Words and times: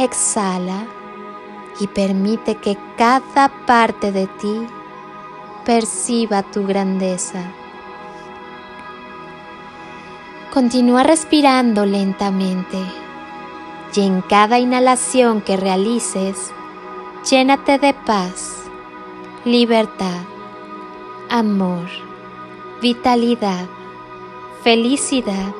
Exhala 0.00 0.86
y 1.78 1.86
permite 1.86 2.54
que 2.54 2.78
cada 2.96 3.50
parte 3.66 4.12
de 4.12 4.26
ti 4.28 4.66
perciba 5.66 6.42
tu 6.42 6.66
grandeza. 6.66 7.42
Continúa 10.54 11.02
respirando 11.02 11.84
lentamente 11.84 12.78
y 13.94 14.00
en 14.00 14.22
cada 14.22 14.58
inhalación 14.58 15.42
que 15.42 15.58
realices, 15.58 16.50
llénate 17.28 17.78
de 17.78 17.92
paz, 17.92 18.70
libertad, 19.44 20.22
amor, 21.28 21.90
vitalidad, 22.80 23.66
felicidad 24.62 25.52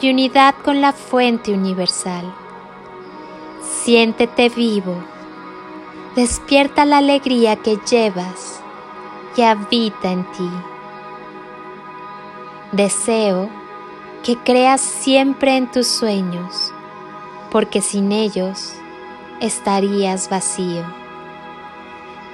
y 0.00 0.10
unidad 0.10 0.54
con 0.62 0.80
la 0.80 0.92
fuente 0.92 1.52
universal. 1.52 2.32
Siéntete 3.88 4.50
vivo 4.50 5.02
despierta 6.14 6.84
la 6.84 6.98
alegría 6.98 7.56
que 7.56 7.78
llevas 7.90 8.60
y 9.34 9.40
habita 9.40 10.12
en 10.12 10.30
ti. 10.32 10.50
Deseo 12.72 13.48
que 14.22 14.36
creas 14.36 14.82
siempre 14.82 15.56
en 15.56 15.70
tus 15.70 15.86
sueños, 15.86 16.74
porque 17.50 17.80
sin 17.80 18.12
ellos 18.12 18.74
estarías 19.40 20.28
vacío. 20.28 20.84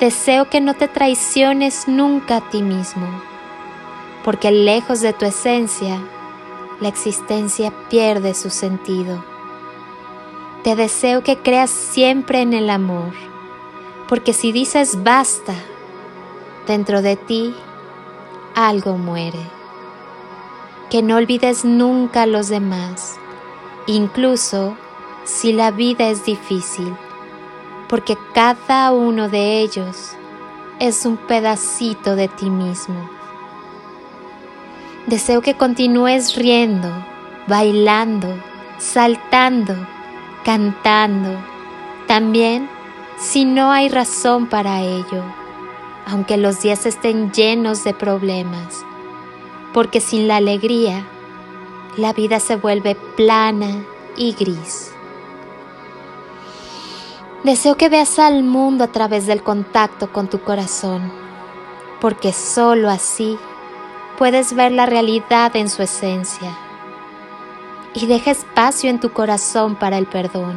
Deseo 0.01 0.51
que 0.51 0.61
no 0.61 0.75
te 0.75 0.89
traiciones 0.89 1.87
nunca 1.87 2.39
a 2.39 2.51
ti 2.51 2.65
mismo, 2.65 3.07
porque 4.25 4.51
lejos 4.51 5.03
de 5.03 5.13
tu 5.13 5.25
esencia, 5.25 6.01
la 6.81 6.89
existencia 6.89 7.73
pierde 7.89 8.35
su 8.35 8.51
sentido. 8.51 9.34
Te 10.65 10.75
deseo 10.75 11.23
que 11.23 11.39
creas 11.39 11.71
siempre 11.71 12.41
en 12.41 12.53
el 12.53 12.69
amor 12.71 13.13
porque 14.09 14.33
si 14.33 14.53
dices 14.53 15.03
basta, 15.03 15.55
dentro 16.67 17.03
de 17.03 17.17
ti 17.17 17.55
algo 18.55 18.97
muere. 18.97 19.41
Que 20.91 21.03
no 21.03 21.17
olvides 21.17 21.65
nunca 21.65 22.23
a 22.23 22.27
los 22.27 22.49
demás, 22.49 23.17
incluso 23.87 24.77
si 25.25 25.53
la 25.53 25.71
vida 25.71 26.09
es 26.09 26.25
difícil, 26.25 26.95
porque 27.89 28.17
cada 28.35 28.93
uno 28.93 29.29
de 29.29 29.61
ellos 29.61 30.13
es 30.79 31.07
un 31.07 31.17
pedacito 31.17 32.15
de 32.15 32.29
ti 32.29 32.51
mismo. 32.51 33.09
Deseo 35.07 35.43
que 35.43 35.55
continúes 35.55 36.37
riendo, 36.37 36.91
bailando, 37.47 38.29
saltando, 38.79 39.75
cantando. 40.45 41.37
También 42.07 42.69
si 43.19 43.45
no 43.45 43.71
hay 43.71 43.89
razón 43.89 44.47
para 44.47 44.83
ello, 44.83 45.23
aunque 46.07 46.37
los 46.37 46.61
días 46.61 46.87
estén 46.87 47.33
llenos 47.33 47.85
de 47.85 47.95
problemas, 47.95 48.85
porque 49.73 50.01
sin 50.01 50.29
la 50.29 50.37
alegría 50.37 51.07
la 51.97 52.13
vida 52.13 52.41
se 52.41 52.57
vuelve 52.57 52.97
plana 53.17 53.85
y 54.17 54.33
gris. 54.33 54.91
Deseo 57.45 57.77
que 57.77 57.89
veas 57.89 58.19
al 58.19 58.43
mundo 58.43 58.85
a 58.85 58.89
través 58.89 59.27
del 59.27 59.43
contacto 59.43 60.11
con 60.13 60.29
tu 60.29 60.41
corazón, 60.41 61.13
porque 62.01 62.33
sólo 62.33 62.91
así 62.91 63.39
puedes 64.19 64.55
ver 64.55 64.73
la 64.73 64.87
realidad 64.87 65.55
en 65.55 65.69
su 65.69 65.83
esencia. 65.83 66.64
Y 67.95 68.07
deja 68.07 68.33
espacio 68.33 68.91
en 68.91 69.01
tu 69.01 69.13
corazón 69.13 69.77
para 69.77 69.99
el 69.99 70.07
perdón, 70.07 70.57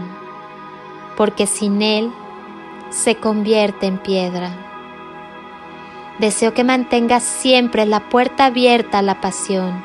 porque 1.16 1.46
sin 1.46 1.82
él 1.82 2.12
se 2.90 3.16
convierte 3.16 3.86
en 3.86 4.00
piedra. 4.00 4.52
Deseo 6.20 6.54
que 6.54 6.64
mantengas 6.64 7.24
siempre 7.24 7.86
la 7.86 8.10
puerta 8.10 8.46
abierta 8.46 9.00
a 9.00 9.04
la 9.04 9.22
pasión 9.22 9.84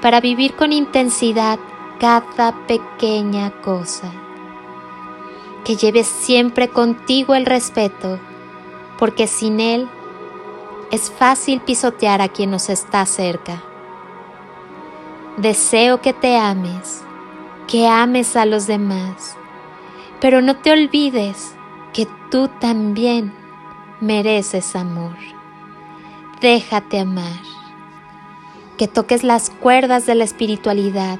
para 0.00 0.20
vivir 0.20 0.54
con 0.54 0.72
intensidad 0.72 1.58
cada 2.00 2.52
pequeña 2.66 3.50
cosa. 3.60 4.10
Que 5.64 5.76
lleves 5.76 6.06
siempre 6.06 6.68
contigo 6.68 7.34
el 7.34 7.46
respeto, 7.46 8.18
porque 8.98 9.26
sin 9.26 9.60
él 9.60 9.88
es 10.90 11.10
fácil 11.10 11.60
pisotear 11.60 12.20
a 12.20 12.28
quien 12.28 12.50
nos 12.50 12.68
está 12.68 13.06
cerca. 13.06 13.62
Deseo 15.38 16.02
que 16.02 16.12
te 16.12 16.36
ames, 16.36 17.02
que 17.66 17.88
ames 17.88 18.36
a 18.36 18.44
los 18.44 18.66
demás, 18.66 19.34
pero 20.20 20.42
no 20.42 20.56
te 20.56 20.70
olvides 20.70 21.54
que 21.94 22.06
tú 22.30 22.48
también 22.60 23.32
mereces 24.02 24.76
amor. 24.76 25.16
Déjate 26.42 27.00
amar. 27.00 27.40
Que 28.76 28.88
toques 28.88 29.24
las 29.24 29.48
cuerdas 29.48 30.04
de 30.04 30.16
la 30.16 30.24
espiritualidad 30.24 31.18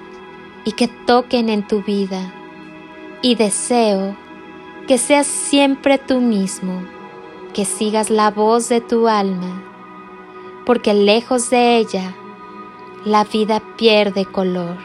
y 0.66 0.72
que 0.72 0.88
toquen 0.88 1.48
en 1.48 1.66
tu 1.66 1.82
vida. 1.82 2.34
Y 3.22 3.36
deseo 3.36 4.14
que 4.86 4.98
seas 4.98 5.26
siempre 5.26 5.96
tú 5.96 6.20
mismo, 6.20 6.82
que 7.54 7.64
sigas 7.64 8.10
la 8.10 8.30
voz 8.30 8.68
de 8.68 8.82
tu 8.82 9.08
alma, 9.08 9.62
porque 10.66 10.92
lejos 10.92 11.48
de 11.48 11.78
ella 11.78 12.14
la 13.04 13.24
vida 13.24 13.60
pierde 13.76 14.26
color. 14.26 14.76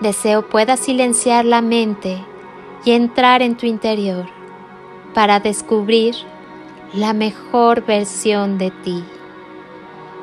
Deseo 0.00 0.48
puedas 0.48 0.80
silenciar 0.80 1.44
la 1.44 1.60
mente 1.60 2.24
y 2.84 2.92
entrar 2.92 3.42
en 3.42 3.56
tu 3.56 3.66
interior 3.66 4.26
para 5.12 5.38
descubrir 5.38 6.14
la 6.94 7.12
mejor 7.12 7.84
versión 7.84 8.56
de 8.56 8.70
ti. 8.70 9.04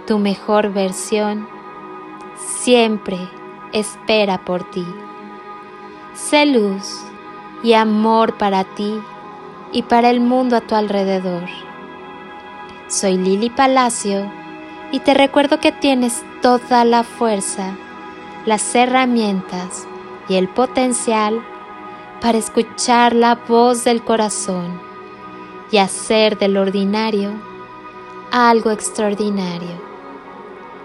Tu 0.07 0.17
mejor 0.17 0.73
versión 0.73 1.47
siempre 2.35 3.17
espera 3.71 4.43
por 4.43 4.69
ti. 4.71 4.85
Sé 6.15 6.47
luz 6.47 6.99
y 7.61 7.73
amor 7.73 8.37
para 8.39 8.63
ti 8.63 8.99
y 9.71 9.83
para 9.83 10.09
el 10.09 10.19
mundo 10.19 10.55
a 10.55 10.61
tu 10.61 10.73
alrededor. 10.73 11.43
Soy 12.87 13.17
Lili 13.17 13.51
Palacio 13.51 14.38
y 14.91 14.99
te 14.99 15.13
recuerdo 15.13 15.59
que 15.59 15.71
tienes 15.71 16.23
toda 16.41 16.83
la 16.85 17.03
fuerza, 17.03 17.75
las 18.45 18.73
herramientas 18.75 19.87
y 20.27 20.35
el 20.35 20.47
potencial 20.47 21.43
para 22.21 22.37
escuchar 22.37 23.13
la 23.13 23.35
voz 23.35 23.83
del 23.83 24.03
corazón 24.03 24.79
y 25.71 25.77
hacer 25.77 26.37
del 26.37 26.57
ordinario 26.57 27.31
algo 28.31 28.71
extraordinario. 28.71 29.89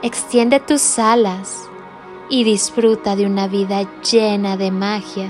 Extiende 0.03 0.61
tus 0.61 0.99
alas 0.99 1.69
y 2.29 2.45
disfruta 2.45 3.17
de 3.17 3.27
una 3.27 3.49
vida 3.49 3.87
llena 4.03 4.57
de 4.57 4.71
magia 4.71 5.29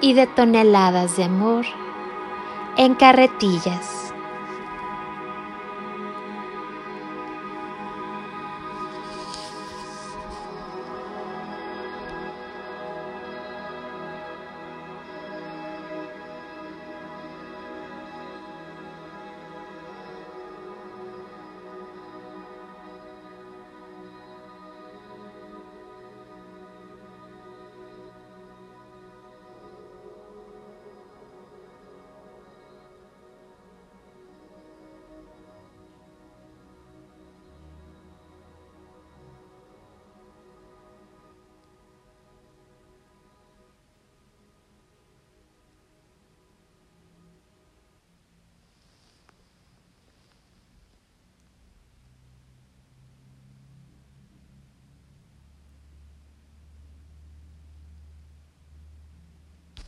y 0.00 0.12
de 0.12 0.26
toneladas 0.26 1.16
de 1.16 1.24
amor 1.24 1.64
en 2.76 2.94
carretillas. 2.94 4.05